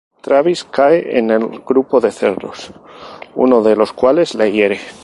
Travis 0.23 0.63
cae 0.63 1.19
en 1.19 1.29
el 1.29 1.59
grupo 1.59 1.99
de 2.01 2.09
cerdos, 2.11 2.71
uno 3.35 3.61
de 3.61 3.75
los 3.75 3.93
cuales 3.93 4.33
le 4.33 4.51
hiere. 4.51 4.79